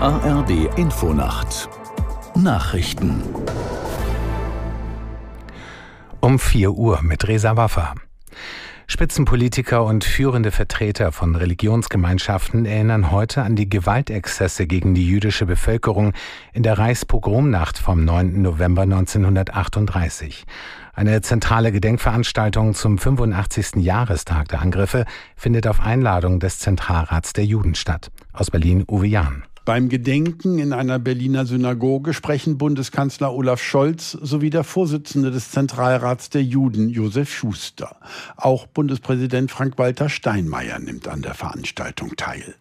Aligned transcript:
ARD 0.00 0.78
Infonacht 0.78 1.68
Nachrichten 2.36 3.20
um 6.20 6.38
4 6.38 6.70
Uhr 6.70 7.02
mit 7.02 7.26
Resa 7.26 7.56
Waffa. 7.56 7.94
Spitzenpolitiker 8.86 9.84
und 9.84 10.04
führende 10.04 10.52
Vertreter 10.52 11.10
von 11.10 11.34
Religionsgemeinschaften 11.34 12.64
erinnern 12.64 13.10
heute 13.10 13.42
an 13.42 13.56
die 13.56 13.68
Gewaltexzesse 13.68 14.68
gegen 14.68 14.94
die 14.94 15.04
jüdische 15.04 15.46
Bevölkerung 15.46 16.12
in 16.52 16.62
der 16.62 16.78
Reichspogromnacht 16.78 17.76
vom 17.76 18.04
9. 18.04 18.40
November 18.40 18.82
1938. 18.82 20.46
Eine 20.94 21.22
zentrale 21.22 21.72
Gedenkveranstaltung 21.72 22.74
zum 22.74 22.98
85. 22.98 23.82
Jahrestag 23.82 24.46
der 24.46 24.62
Angriffe 24.62 25.06
findet 25.34 25.66
auf 25.66 25.80
Einladung 25.80 26.38
des 26.38 26.60
Zentralrats 26.60 27.32
der 27.32 27.44
Juden 27.44 27.74
statt. 27.74 28.12
Aus 28.32 28.52
Berlin 28.52 28.84
Uwe 28.88 29.08
Jahn. 29.08 29.42
Beim 29.68 29.90
Gedenken 29.90 30.58
in 30.58 30.72
einer 30.72 30.98
Berliner 30.98 31.44
Synagoge 31.44 32.14
sprechen 32.14 32.56
Bundeskanzler 32.56 33.34
Olaf 33.34 33.62
Scholz 33.62 34.12
sowie 34.12 34.48
der 34.48 34.64
Vorsitzende 34.64 35.30
des 35.30 35.50
Zentralrats 35.50 36.30
der 36.30 36.42
Juden, 36.42 36.88
Josef 36.88 37.30
Schuster. 37.30 37.96
Auch 38.38 38.66
Bundespräsident 38.66 39.50
Frank-Walter 39.50 40.08
Steinmeier 40.08 40.78
nimmt 40.78 41.06
an 41.06 41.20
der 41.20 41.34
Veranstaltung 41.34 42.16
teil. 42.16 42.54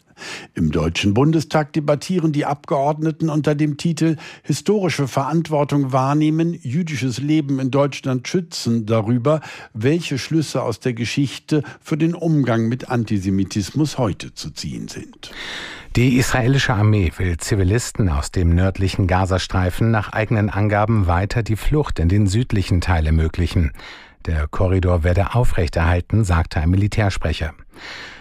Im 0.53 0.71
Deutschen 0.71 1.13
Bundestag 1.13 1.71
debattieren 1.71 2.33
die 2.33 2.43
Abgeordneten 2.43 3.29
unter 3.29 3.55
dem 3.55 3.77
Titel 3.77 4.17
Historische 4.43 5.07
Verantwortung 5.07 5.93
wahrnehmen, 5.93 6.59
jüdisches 6.61 7.19
Leben 7.19 7.59
in 7.59 7.71
Deutschland 7.71 8.27
schützen 8.27 8.85
darüber, 8.85 9.39
welche 9.73 10.17
Schlüsse 10.17 10.61
aus 10.61 10.81
der 10.81 10.93
Geschichte 10.93 11.63
für 11.79 11.95
den 11.95 12.13
Umgang 12.13 12.67
mit 12.67 12.89
Antisemitismus 12.89 13.97
heute 13.97 14.33
zu 14.33 14.49
ziehen 14.49 14.89
sind. 14.89 15.31
Die 15.97 16.17
israelische 16.17 16.75
Armee 16.75 17.11
will 17.17 17.37
Zivilisten 17.37 18.07
aus 18.07 18.29
dem 18.29 18.53
nördlichen 18.53 19.07
Gazastreifen 19.07 19.89
nach 19.89 20.13
eigenen 20.13 20.51
Angaben 20.51 21.07
weiter 21.07 21.41
die 21.41 21.55
Flucht 21.55 21.97
in 21.97 22.07
den 22.07 22.27
südlichen 22.27 22.81
Teil 22.81 23.07
ermöglichen. 23.07 23.71
Der 24.27 24.47
Korridor 24.47 25.03
werde 25.03 25.33
aufrechterhalten, 25.33 26.23
sagte 26.23 26.59
ein 26.59 26.69
Militärsprecher. 26.69 27.55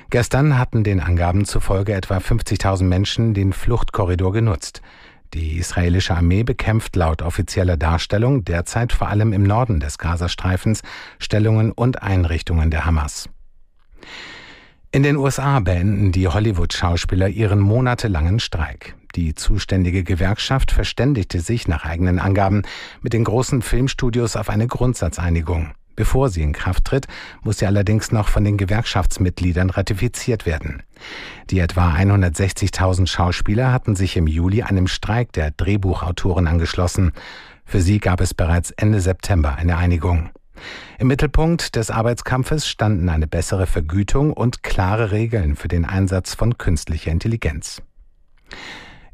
Gestern 0.09 0.59
hatten 0.59 0.85
den 0.85 1.01
Angaben 1.01 1.45
zufolge 1.45 1.93
etwa 1.93 2.17
50.000 2.17 2.85
Menschen 2.85 3.35
den 3.35 3.53
Fluchtkorridor 3.53 4.33
genutzt. 4.33 4.81
Die 5.35 5.59
israelische 5.59 6.17
Armee 6.17 6.45
bekämpft 6.45 6.97
laut 6.97 7.21
offizieller 7.21 7.77
Darstellung 7.77 8.43
derzeit 8.43 8.95
vor 8.95 9.09
allem 9.09 9.35
im 9.35 9.43
Norden 9.43 9.81
des 9.81 9.99
Gazastreifens 9.99 10.81
Stellungen 11.19 11.73
und 11.73 12.03
Einrichtungen 12.03 12.71
der 12.71 12.87
Hamas. 12.87 13.29
In 14.97 15.03
den 15.03 15.17
USA 15.17 15.61
beenden 15.61 16.11
die 16.11 16.27
Hollywood-Schauspieler 16.27 17.29
ihren 17.29 17.61
monatelangen 17.61 18.41
Streik. 18.41 18.95
Die 19.15 19.35
zuständige 19.35 20.05
Gewerkschaft 20.05 20.73
verständigte 20.73 21.41
sich 21.41 21.69
nach 21.69 21.85
eigenen 21.85 22.19
Angaben 22.19 22.63
mit 23.03 23.13
den 23.13 23.25
großen 23.25 23.61
Filmstudios 23.61 24.37
auf 24.37 24.49
eine 24.49 24.67
Grundsatzeinigung. 24.67 25.73
Bevor 25.97 26.31
sie 26.31 26.41
in 26.41 26.55
Kraft 26.55 26.87
tritt, 26.87 27.09
muss 27.43 27.59
sie 27.59 27.67
allerdings 27.67 28.11
noch 28.11 28.29
von 28.29 28.43
den 28.43 28.57
Gewerkschaftsmitgliedern 28.57 29.69
ratifiziert 29.69 30.47
werden. 30.47 30.83
Die 31.51 31.59
etwa 31.59 31.93
160.000 31.93 33.07
Schauspieler 33.07 33.75
hatten 33.75 33.97
sich 33.97 34.17
im 34.17 34.27
Juli 34.27 34.63
einem 34.63 34.87
Streik 34.87 35.31
der 35.33 35.51
Drehbuchautoren 35.51 36.47
angeschlossen. 36.47 37.13
Für 37.67 37.83
sie 37.83 37.99
gab 37.99 38.23
es 38.23 38.33
bereits 38.33 38.71
Ende 38.71 39.03
September 39.03 39.57
eine 39.57 39.77
Einigung. 39.77 40.31
Im 40.99 41.09
Mittelpunkt 41.09 41.77
des 41.77 41.91
Arbeitskampfes 41.91 42.69
standen 42.69 43.09
eine 43.09 43.27
bessere 43.27 43.67
Vergütung 43.67 44.33
und 44.33 44.63
klare 44.63 45.13
Regeln 45.13 45.57
für 45.57 45.69
den 45.69 45.85
Einsatz 45.85 46.35
von 46.35 46.59
künstlicher 46.59 47.11
Intelligenz. 47.11 47.83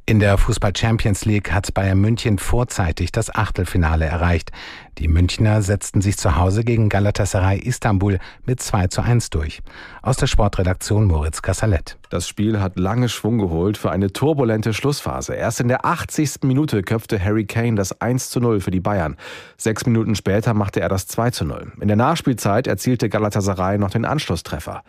In 0.05 0.19
der 0.19 0.37
Fußball 0.37 0.73
Champions 0.77 1.25
League 1.27 1.53
hat 1.53 1.75
Bayern 1.75 2.01
München 2.01 2.37
vorzeitig 2.39 3.13
das 3.13 3.33
Achtelfinale 3.33 4.05
erreicht. 4.05 4.51
Die 4.99 5.07
Münchner 5.07 5.63
setzten 5.63 6.01
sich 6.01 6.19
zu 6.19 6.35
Hause 6.35 6.65
gegen 6.65 6.89
Galatasaray 6.89 7.61
Istanbul 7.61 8.19
mit 8.45 8.61
2 8.61 8.89
zu 8.89 9.03
1 9.03 9.31
durch. 9.31 9.63
Aus 10.03 10.17
der 10.17 10.27
Sportredaktion 10.27 11.07
Moritz 11.07 11.41
Kassalet. 11.41 11.99
Das 12.11 12.27
Spiel 12.27 12.59
hat 12.59 12.81
lange 12.81 13.09
Schwung 13.09 13.39
geholt 13.39 13.79
für 13.79 13.93
eine 13.93 14.13
turbulente 14.13 14.75
Schlussphase. 14.75 15.35
Erst 15.35 15.61
in 15.61 15.69
der 15.69 15.87
80. 15.87 16.43
Minute 16.43 16.83
köpfte 16.83 17.23
Harry 17.23 17.45
Kane 17.45 17.77
das 17.77 18.01
1 18.01 18.29
zu 18.31 18.41
0 18.41 18.61
für 18.61 18.73
die 18.73 18.81
Bayern. 18.81 19.17
Sechs 19.57 19.87
Minuten 19.87 20.17
später 20.17 20.53
machte 20.53 20.81
er 20.81 20.89
das 20.89 21.07
2 21.07 21.31
zu 21.31 21.45
0. 21.45 21.75
In 21.81 21.87
der 21.87 21.97
Nachspielzeit 21.97 22.67
erzielte 22.67 23.09
Galatasaray 23.09 23.79
noch 23.79 23.91
den 23.91 24.05
Anschlusstreffer. 24.05 24.83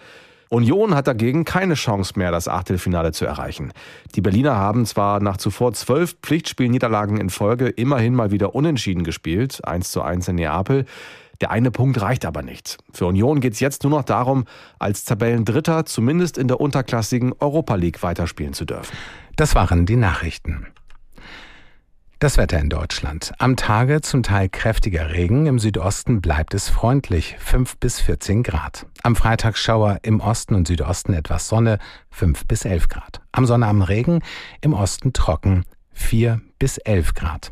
Union 0.53 0.93
hat 0.93 1.07
dagegen 1.07 1.45
keine 1.45 1.73
Chance 1.73 2.13
mehr, 2.15 2.31
das 2.31 2.47
Achtelfinale 2.47 3.11
zu 3.11 3.25
erreichen. 3.25 3.73
Die 4.13 4.21
Berliner 4.21 4.55
haben 4.55 4.85
zwar 4.85 5.19
nach 5.19 5.37
zuvor 5.37 5.73
zwölf 5.73 6.15
Pflichtspielniederlagen 6.21 7.17
in 7.17 7.31
Folge 7.31 7.69
immerhin 7.69 8.13
mal 8.13 8.29
wieder 8.29 8.53
unentschieden 8.53 9.03
gespielt, 9.03 9.65
1 9.65 9.91
zu 9.91 10.03
1 10.03 10.27
in 10.27 10.35
Neapel. 10.35 10.85
Der 11.41 11.49
eine 11.49 11.71
Punkt 11.71 11.99
reicht 11.99 12.23
aber 12.23 12.43
nicht. 12.43 12.77
Für 12.93 13.07
Union 13.07 13.39
geht 13.39 13.53
es 13.53 13.61
jetzt 13.61 13.81
nur 13.81 13.89
noch 13.89 14.03
darum, 14.03 14.45
als 14.77 15.05
Tabellendritter 15.05 15.87
zumindest 15.87 16.37
in 16.37 16.47
der 16.47 16.61
unterklassigen 16.61 17.33
Europa 17.39 17.73
League 17.73 18.03
weiterspielen 18.03 18.53
zu 18.53 18.65
dürfen. 18.65 18.95
Das 19.35 19.55
waren 19.55 19.87
die 19.87 19.95
Nachrichten. 19.95 20.67
Das 22.23 22.37
Wetter 22.37 22.57
in 22.57 22.69
Deutschland. 22.69 23.33
Am 23.37 23.57
Tage 23.57 23.99
zum 23.99 24.23
Teil 24.23 24.47
kräftiger 24.47 25.11
Regen, 25.11 25.45
im 25.45 25.59
Südosten 25.59 26.21
bleibt 26.21 26.53
es 26.53 26.69
freundlich, 26.69 27.35
5 27.37 27.75
bis 27.79 27.99
14 27.99 28.43
Grad. 28.43 28.85
Am 29.03 29.17
Freitag 29.17 29.57
Schauer 29.57 29.99
im 30.03 30.21
Osten 30.21 30.55
und 30.55 30.65
Südosten 30.65 31.11
etwas 31.15 31.49
Sonne, 31.49 31.79
5 32.11 32.47
bis 32.47 32.63
11 32.63 32.87
Grad. 32.87 33.19
Am 33.33 33.45
Sonnabend 33.45 33.89
Regen, 33.89 34.21
im 34.61 34.71
Osten 34.71 35.11
trocken, 35.11 35.65
4 35.91 36.39
bis 36.59 36.77
11 36.77 37.13
Grad. 37.13 37.51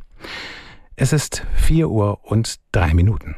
Es 0.95 1.11
ist 1.11 1.45
4 1.55 1.89
Uhr 1.89 2.23
und 2.23 2.55
3 2.71 2.93
Minuten. 2.93 3.35